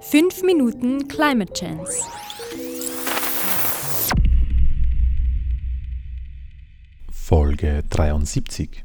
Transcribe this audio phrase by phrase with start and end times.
[0.00, 2.04] 5 Minuten Climate Chance.
[7.10, 8.84] Folge 73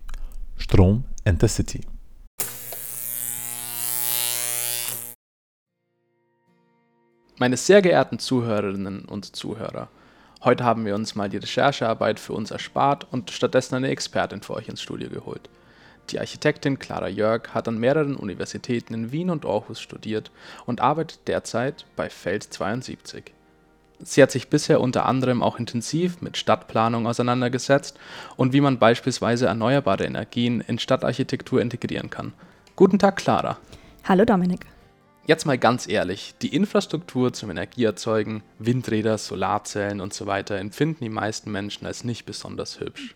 [0.57, 1.81] Strom and the City.
[7.37, 9.89] Meine sehr geehrten Zuhörerinnen und Zuhörer,
[10.43, 14.55] heute haben wir uns mal die Recherchearbeit für uns erspart und stattdessen eine Expertin für
[14.55, 15.47] euch ins Studio geholt.
[16.09, 20.31] Die Architektin Clara Jörg hat an mehreren Universitäten in Wien und Aarhus studiert
[20.65, 23.33] und arbeitet derzeit bei Feld 72.
[23.99, 27.97] Sie hat sich bisher unter anderem auch intensiv mit Stadtplanung auseinandergesetzt
[28.35, 32.33] und wie man beispielsweise erneuerbare Energien in Stadtarchitektur integrieren kann.
[32.75, 33.57] Guten Tag, Clara.
[34.03, 34.65] Hallo Dominik.
[35.25, 41.09] Jetzt mal ganz ehrlich, die Infrastruktur zum Energieerzeugen, Windräder, Solarzellen und so weiter empfinden die
[41.09, 43.15] meisten Menschen als nicht besonders hübsch.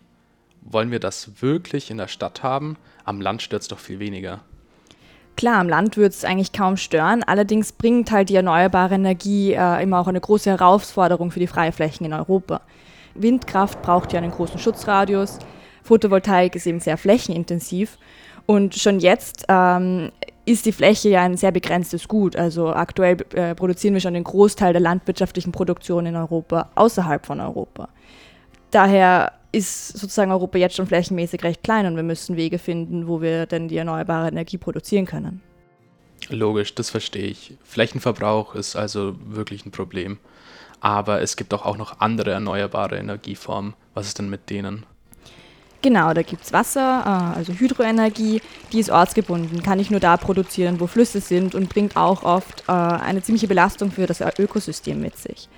[0.62, 2.76] Wollen wir das wirklich in der Stadt haben?
[3.04, 4.40] Am Land stört es doch viel weniger.
[5.36, 9.82] Klar, am Land würde es eigentlich kaum stören, allerdings bringt halt die erneuerbare Energie äh,
[9.82, 12.62] immer auch eine große Herausforderung für die Freiflächen in Europa.
[13.14, 15.38] Windkraft braucht ja einen großen Schutzradius,
[15.84, 17.98] Photovoltaik ist eben sehr flächenintensiv
[18.46, 20.10] und schon jetzt ähm,
[20.44, 22.34] ist die Fläche ja ein sehr begrenztes Gut.
[22.34, 27.40] Also aktuell äh, produzieren wir schon den Großteil der landwirtschaftlichen Produktion in Europa außerhalb von
[27.40, 27.90] Europa.
[28.70, 33.20] Daher ist sozusagen Europa jetzt schon flächenmäßig recht klein und wir müssen Wege finden, wo
[33.22, 35.40] wir denn die erneuerbare Energie produzieren können.
[36.28, 37.54] Logisch, das verstehe ich.
[37.64, 40.18] Flächenverbrauch ist also wirklich ein Problem.
[40.80, 43.74] Aber es gibt doch auch noch andere erneuerbare Energieformen.
[43.94, 44.84] Was ist denn mit denen?
[45.80, 50.16] Genau, da gibt es Wasser, äh, also Hydroenergie, die ist ortsgebunden, kann ich nur da
[50.16, 55.00] produzieren, wo Flüsse sind und bringt auch oft äh, eine ziemliche Belastung für das Ökosystem
[55.00, 55.48] mit sich.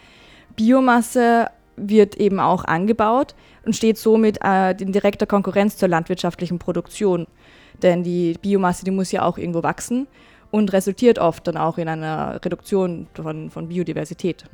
[0.56, 1.46] Biomasse
[1.88, 7.26] wird eben auch angebaut und steht somit äh, in direkter Konkurrenz zur landwirtschaftlichen Produktion.
[7.82, 10.06] Denn die Biomasse, die muss ja auch irgendwo wachsen
[10.50, 14.44] und resultiert oft dann auch in einer Reduktion von, von Biodiversität.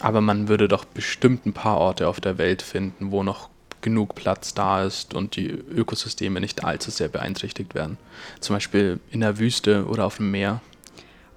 [0.00, 3.50] Aber man würde doch bestimmt ein paar Orte auf der Welt finden, wo noch
[3.80, 7.96] genug Platz da ist und die Ökosysteme nicht allzu sehr beeinträchtigt werden.
[8.40, 10.60] Zum Beispiel in der Wüste oder auf dem Meer.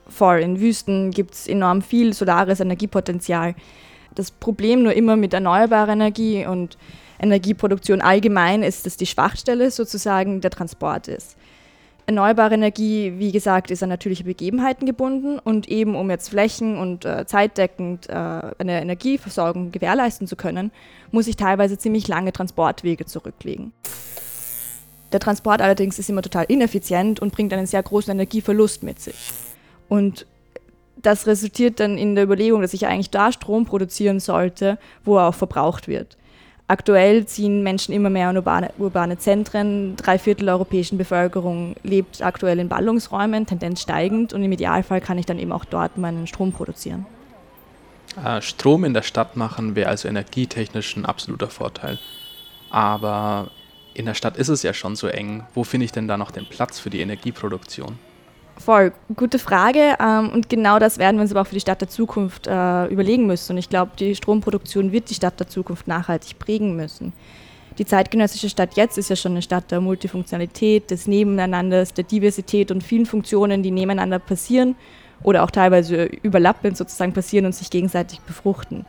[0.07, 3.55] Voll, in Wüsten gibt es enorm viel solares Energiepotenzial
[4.15, 6.77] das Problem nur immer mit erneuerbarer Energie und
[7.19, 11.37] Energieproduktion allgemein ist, dass die Schwachstelle sozusagen der Transport ist.
[12.07, 17.05] Erneuerbare Energie, wie gesagt, ist an natürliche Begebenheiten gebunden und eben um jetzt flächen- und
[17.05, 20.71] äh, zeitdeckend äh, eine Energieversorgung gewährleisten zu können,
[21.11, 23.71] muss ich teilweise ziemlich lange Transportwege zurücklegen.
[25.11, 29.31] Der Transport allerdings ist immer total ineffizient und bringt einen sehr großen Energieverlust mit sich.
[29.87, 30.25] Und
[31.01, 35.27] das resultiert dann in der Überlegung, dass ich eigentlich da Strom produzieren sollte, wo er
[35.29, 36.17] auch verbraucht wird.
[36.67, 39.97] Aktuell ziehen Menschen immer mehr in urbane, urbane Zentren.
[39.97, 44.31] Drei Viertel der europäischen Bevölkerung lebt aktuell in Ballungsräumen, Tendenz steigend.
[44.31, 47.05] Und im Idealfall kann ich dann eben auch dort meinen Strom produzieren.
[48.23, 51.99] Äh, Strom in der Stadt machen wäre also energietechnisch ein absoluter Vorteil.
[52.69, 53.51] Aber
[53.93, 55.43] in der Stadt ist es ja schon so eng.
[55.53, 57.99] Wo finde ich denn da noch den Platz für die Energieproduktion?
[58.57, 59.95] Voll, gute Frage.
[59.99, 62.85] Ähm, und genau das werden wir uns aber auch für die Stadt der Zukunft äh,
[62.87, 63.53] überlegen müssen.
[63.53, 67.13] Und ich glaube, die Stromproduktion wird die Stadt der Zukunft nachhaltig prägen müssen.
[67.77, 72.69] Die zeitgenössische Stadt jetzt ist ja schon eine Stadt der Multifunktionalität, des Nebeneinanders, der Diversität
[72.69, 74.75] und vielen Funktionen, die nebeneinander passieren
[75.23, 78.85] oder auch teilweise überlappend sozusagen passieren und sich gegenseitig befruchten.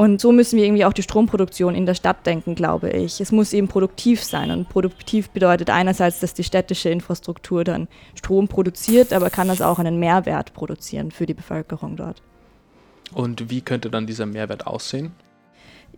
[0.00, 3.20] Und so müssen wir irgendwie auch die Stromproduktion in der Stadt denken, glaube ich.
[3.20, 4.50] Es muss eben produktiv sein.
[4.50, 9.78] Und produktiv bedeutet einerseits, dass die städtische Infrastruktur dann Strom produziert, aber kann das auch
[9.78, 12.22] einen Mehrwert produzieren für die Bevölkerung dort.
[13.12, 15.12] Und wie könnte dann dieser Mehrwert aussehen?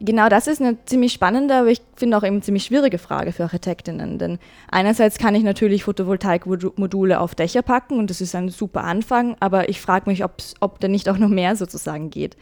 [0.00, 3.44] Genau das ist eine ziemlich spannende, aber ich finde auch eben ziemlich schwierige Frage für
[3.44, 4.18] Architektinnen.
[4.18, 9.36] Denn einerseits kann ich natürlich Photovoltaikmodule auf Dächer packen und das ist ein super Anfang,
[9.38, 12.36] aber ich frage mich, ob da nicht auch noch mehr sozusagen geht.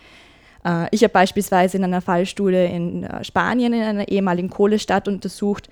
[0.64, 5.68] Äh, ich habe beispielsweise in einer Fallstudie in äh, Spanien, in einer ehemaligen Kohlestadt, untersucht,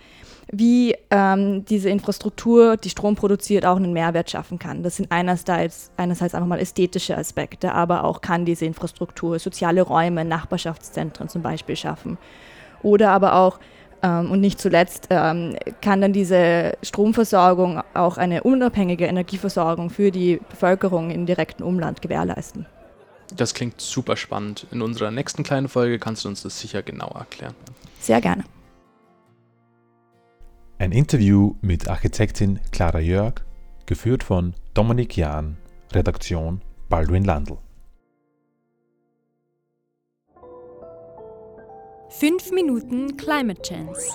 [0.51, 4.83] wie ähm, diese Infrastruktur, die Strom produziert, auch einen Mehrwert schaffen kann.
[4.83, 10.25] Das sind einerseits, einerseits einfach mal ästhetische Aspekte, aber auch kann diese Infrastruktur soziale Räume,
[10.25, 12.17] Nachbarschaftszentren zum Beispiel schaffen.
[12.83, 13.59] Oder aber auch,
[14.03, 20.41] ähm, und nicht zuletzt, ähm, kann dann diese Stromversorgung auch eine unabhängige Energieversorgung für die
[20.49, 22.67] Bevölkerung im direkten Umland gewährleisten.
[23.37, 24.67] Das klingt super spannend.
[24.71, 27.55] In unserer nächsten kleinen Folge kannst du uns das sicher genauer erklären.
[28.01, 28.45] Sehr gerne.
[30.79, 33.35] Ein Interview mit Architektin Clara Jörg,
[33.87, 35.57] geführt von Dominik Jahn,
[35.93, 37.59] Redaktion Baldwin Landl.
[42.11, 44.09] 5 Minuten Climate Chance.